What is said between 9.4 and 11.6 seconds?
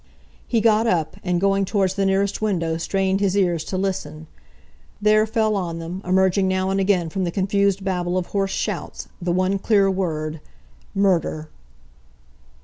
clear word "Murder!"